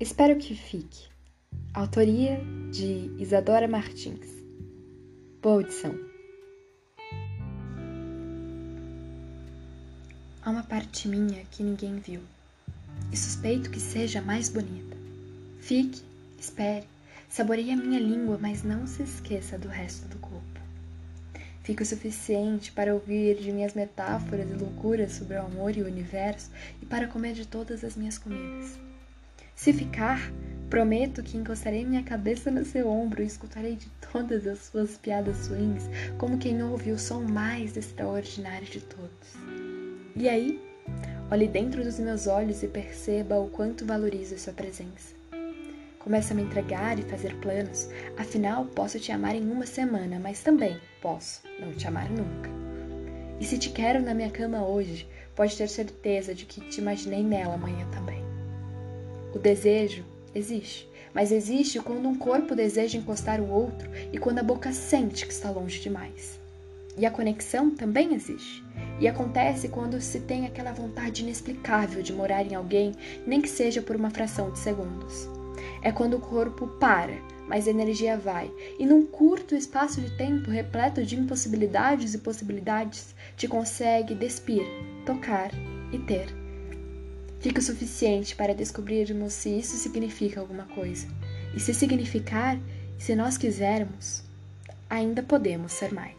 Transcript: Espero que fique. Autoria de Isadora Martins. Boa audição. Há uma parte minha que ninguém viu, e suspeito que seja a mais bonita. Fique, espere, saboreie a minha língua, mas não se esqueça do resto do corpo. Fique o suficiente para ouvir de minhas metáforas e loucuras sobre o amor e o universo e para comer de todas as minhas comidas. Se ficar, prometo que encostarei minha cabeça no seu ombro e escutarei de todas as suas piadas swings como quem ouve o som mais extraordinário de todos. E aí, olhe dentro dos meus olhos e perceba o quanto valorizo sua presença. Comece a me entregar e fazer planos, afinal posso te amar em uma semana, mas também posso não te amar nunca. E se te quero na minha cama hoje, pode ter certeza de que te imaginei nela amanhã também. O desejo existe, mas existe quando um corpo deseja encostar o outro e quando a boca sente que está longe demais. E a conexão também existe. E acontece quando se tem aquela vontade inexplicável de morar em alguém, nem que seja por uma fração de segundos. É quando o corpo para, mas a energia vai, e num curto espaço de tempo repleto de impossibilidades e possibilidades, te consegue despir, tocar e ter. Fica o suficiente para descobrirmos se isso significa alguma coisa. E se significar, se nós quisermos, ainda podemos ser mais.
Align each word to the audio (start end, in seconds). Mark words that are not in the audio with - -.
Espero 0.00 0.36
que 0.36 0.56
fique. 0.56 1.06
Autoria 1.72 2.40
de 2.72 3.14
Isadora 3.16 3.68
Martins. 3.68 4.26
Boa 5.40 5.54
audição. 5.54 5.94
Há 10.42 10.50
uma 10.50 10.64
parte 10.64 11.06
minha 11.06 11.44
que 11.44 11.62
ninguém 11.62 12.00
viu, 12.00 12.20
e 13.12 13.16
suspeito 13.16 13.70
que 13.70 13.78
seja 13.78 14.18
a 14.18 14.22
mais 14.22 14.48
bonita. 14.48 14.96
Fique, 15.60 16.02
espere, 16.40 16.88
saboreie 17.28 17.70
a 17.70 17.76
minha 17.76 18.00
língua, 18.00 18.36
mas 18.36 18.64
não 18.64 18.88
se 18.88 19.04
esqueça 19.04 19.56
do 19.56 19.68
resto 19.68 20.08
do 20.08 20.18
corpo. 20.18 20.60
Fique 21.62 21.84
o 21.84 21.86
suficiente 21.86 22.72
para 22.72 22.92
ouvir 22.92 23.36
de 23.36 23.52
minhas 23.52 23.74
metáforas 23.74 24.50
e 24.50 24.54
loucuras 24.54 25.12
sobre 25.12 25.36
o 25.36 25.42
amor 25.42 25.76
e 25.76 25.82
o 25.82 25.86
universo 25.86 26.50
e 26.82 26.84
para 26.84 27.06
comer 27.06 27.34
de 27.34 27.46
todas 27.46 27.84
as 27.84 27.94
minhas 27.94 28.18
comidas. 28.18 28.76
Se 29.54 29.72
ficar, 29.72 30.32
prometo 30.68 31.22
que 31.22 31.36
encostarei 31.36 31.84
minha 31.84 32.02
cabeça 32.02 32.50
no 32.50 32.64
seu 32.64 32.88
ombro 32.88 33.22
e 33.22 33.26
escutarei 33.26 33.76
de 33.76 33.86
todas 34.12 34.46
as 34.46 34.58
suas 34.58 34.96
piadas 34.98 35.36
swings 35.36 35.88
como 36.18 36.38
quem 36.38 36.62
ouve 36.62 36.90
o 36.90 36.98
som 36.98 37.22
mais 37.22 37.76
extraordinário 37.76 38.66
de 38.66 38.80
todos. 38.80 39.34
E 40.16 40.28
aí, 40.28 40.60
olhe 41.30 41.46
dentro 41.46 41.82
dos 41.82 41.98
meus 41.98 42.26
olhos 42.26 42.62
e 42.62 42.68
perceba 42.68 43.38
o 43.38 43.48
quanto 43.48 43.86
valorizo 43.86 44.38
sua 44.38 44.52
presença. 44.52 45.14
Comece 45.98 46.32
a 46.32 46.36
me 46.36 46.42
entregar 46.42 46.98
e 46.98 47.02
fazer 47.02 47.34
planos, 47.36 47.88
afinal 48.18 48.66
posso 48.66 49.00
te 49.00 49.10
amar 49.10 49.34
em 49.34 49.50
uma 49.50 49.64
semana, 49.64 50.20
mas 50.20 50.42
também 50.42 50.76
posso 51.00 51.40
não 51.58 51.72
te 51.72 51.86
amar 51.86 52.10
nunca. 52.10 52.50
E 53.40 53.44
se 53.44 53.56
te 53.56 53.70
quero 53.70 54.02
na 54.02 54.12
minha 54.12 54.30
cama 54.30 54.66
hoje, 54.66 55.08
pode 55.34 55.56
ter 55.56 55.68
certeza 55.68 56.34
de 56.34 56.44
que 56.44 56.60
te 56.68 56.80
imaginei 56.80 57.22
nela 57.22 57.54
amanhã 57.54 57.88
também. 57.90 58.13
O 59.34 59.38
desejo 59.38 60.04
existe, 60.32 60.88
mas 61.12 61.32
existe 61.32 61.80
quando 61.80 62.08
um 62.08 62.14
corpo 62.14 62.54
deseja 62.54 62.96
encostar 62.96 63.40
o 63.40 63.50
outro 63.50 63.90
e 64.12 64.18
quando 64.18 64.38
a 64.38 64.44
boca 64.44 64.72
sente 64.72 65.26
que 65.26 65.32
está 65.32 65.50
longe 65.50 65.80
demais. 65.80 66.38
E 66.96 67.04
a 67.04 67.10
conexão 67.10 67.70
também 67.70 68.14
existe. 68.14 68.62
E 69.00 69.08
acontece 69.08 69.68
quando 69.68 70.00
se 70.00 70.20
tem 70.20 70.46
aquela 70.46 70.72
vontade 70.72 71.22
inexplicável 71.22 72.00
de 72.00 72.12
morar 72.12 72.46
em 72.46 72.54
alguém, 72.54 72.92
nem 73.26 73.40
que 73.40 73.48
seja 73.48 73.82
por 73.82 73.96
uma 73.96 74.10
fração 74.10 74.52
de 74.52 74.60
segundos. 74.60 75.28
É 75.82 75.90
quando 75.90 76.16
o 76.16 76.20
corpo 76.20 76.68
para, 76.78 77.18
mas 77.48 77.66
a 77.66 77.70
energia 77.70 78.16
vai, 78.16 78.50
e 78.78 78.86
num 78.86 79.04
curto 79.04 79.56
espaço 79.56 80.00
de 80.00 80.16
tempo 80.16 80.50
repleto 80.50 81.04
de 81.04 81.18
impossibilidades 81.18 82.14
e 82.14 82.18
possibilidades, 82.18 83.14
te 83.36 83.48
consegue 83.48 84.14
despir, 84.14 84.64
tocar 85.04 85.50
e 85.92 85.98
ter. 85.98 86.43
Fica 87.44 87.60
o 87.60 87.62
suficiente 87.62 88.34
para 88.34 88.54
descobrirmos 88.54 89.34
se 89.34 89.50
isso 89.50 89.76
significa 89.76 90.40
alguma 90.40 90.64
coisa. 90.64 91.06
E 91.54 91.60
se 91.60 91.74
significar, 91.74 92.58
se 92.98 93.14
nós 93.14 93.36
quisermos, 93.36 94.22
ainda 94.88 95.22
podemos 95.22 95.72
ser 95.72 95.92
mais. 95.92 96.16